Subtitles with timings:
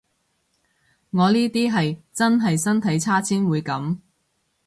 [1.11, 3.99] 我呢啲係真係身體差先會噉